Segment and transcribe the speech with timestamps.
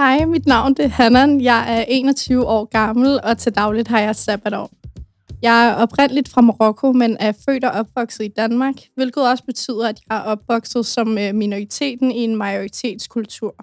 [0.00, 1.40] Hej, mit navn det er Hannan.
[1.40, 4.70] Jeg er 21 år gammel, og til dagligt har jeg sabbatår.
[5.42, 9.88] Jeg er oprindeligt fra Marokko, men er født og opvokset i Danmark, hvilket også betyder,
[9.88, 13.54] at jeg er opvokset som øh, minoriteten i en majoritetskultur.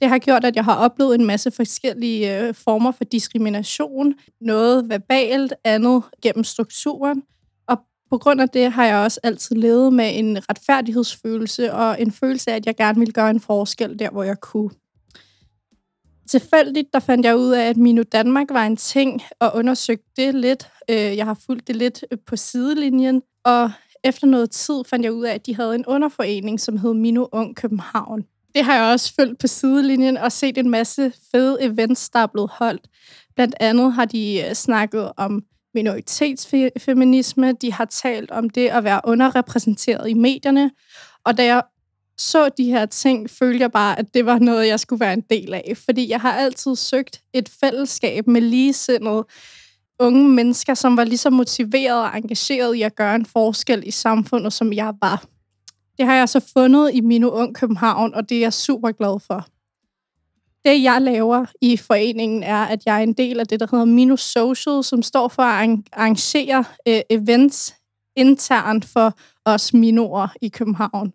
[0.00, 4.14] Det har gjort, at jeg har oplevet en masse forskellige øh, former for diskrimination.
[4.40, 7.22] Noget verbalt, andet gennem strukturen.
[7.68, 7.78] Og
[8.10, 12.50] på grund af det har jeg også altid levet med en retfærdighedsfølelse og en følelse
[12.50, 14.70] af, at jeg gerne ville gøre en forskel der, hvor jeg kunne.
[16.28, 20.34] Tilfældigt, der fandt jeg ud af, at Mino Danmark var en ting, og undersøgte det
[20.34, 20.68] lidt.
[20.90, 23.70] Øh, jeg har fulgt det lidt øh, på sidelinjen, og
[24.04, 27.26] efter noget tid fandt jeg ud af, at de havde en underforening, som hed Mino
[27.32, 28.24] Ung København.
[28.54, 32.26] Det har jeg også følt på sidelinjen og set en masse fede events, der er
[32.26, 32.88] blevet holdt.
[33.34, 35.42] Blandt andet har de øh, snakket om
[35.74, 40.70] minoritetsfeminisme, de har talt om det at være underrepræsenteret i medierne,
[41.24, 41.62] og da jeg
[42.18, 45.24] så de her ting, følte jeg bare, at det var noget, jeg skulle være en
[45.30, 45.72] del af.
[45.84, 49.24] Fordi jeg har altid søgt et fællesskab med ligesindede
[49.98, 53.90] unge mennesker, som var lige så motiveret og engageret i at gøre en forskel i
[53.90, 55.24] samfundet, som jeg var.
[55.98, 59.20] Det har jeg så fundet i min Ung København, og det er jeg super glad
[59.26, 59.46] for.
[60.64, 63.84] Det, jeg laver i foreningen, er, at jeg er en del af det, der hedder
[63.84, 67.74] Minus Social, som står for at arrangere øh, events
[68.16, 71.12] internt for os minorer i København.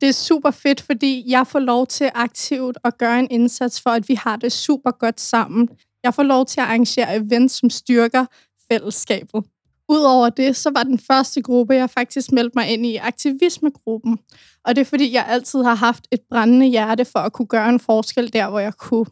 [0.00, 3.90] Det er super fedt, fordi jeg får lov til aktivt at gøre en indsats for,
[3.90, 5.68] at vi har det super godt sammen.
[6.02, 8.26] Jeg får lov til at arrangere events, som styrker
[8.72, 9.44] fællesskabet.
[9.88, 14.18] Udover det, så var den første gruppe, jeg faktisk meldte mig ind i, aktivismegruppen.
[14.64, 17.68] Og det er fordi, jeg altid har haft et brændende hjerte for at kunne gøre
[17.68, 19.06] en forskel der, hvor jeg kunne.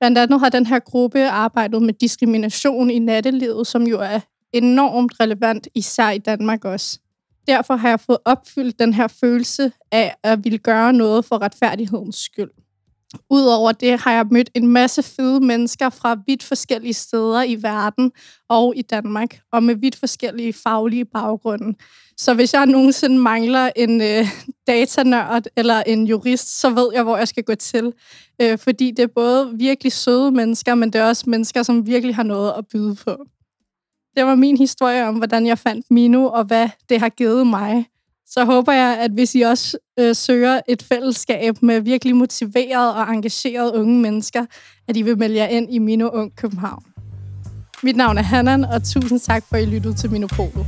[0.00, 4.20] Blandt andet har den her gruppe arbejdet med diskrimination i nattelivet, som jo er
[4.52, 6.98] enormt relevant, især i Danmark også.
[7.50, 12.16] Derfor har jeg fået opfyldt den her følelse af at ville gøre noget for retfærdighedens
[12.16, 12.50] skyld.
[13.30, 18.12] Udover det har jeg mødt en masse fede mennesker fra vidt forskellige steder i verden
[18.48, 21.78] og i Danmark, og med vidt forskellige faglige baggrunde.
[22.16, 24.26] Så hvis jeg nogensinde mangler en øh,
[24.66, 27.92] datanørd eller en jurist, så ved jeg, hvor jeg skal gå til.
[28.42, 32.14] Øh, fordi det er både virkelig søde mennesker, men det er også mennesker, som virkelig
[32.14, 33.16] har noget at byde på.
[34.16, 37.86] Det var min historie om, hvordan jeg fandt Mino, og hvad det har givet mig
[38.30, 43.14] så håber jeg, at hvis I også øh, søger et fællesskab med virkelig motiverede og
[43.14, 44.46] engagerede unge mennesker,
[44.88, 46.84] at I vil melde jer ind i Mino Ung København.
[47.82, 50.64] Mit navn er Hannan, og tusind tak for, at I lyttede til Minopolo.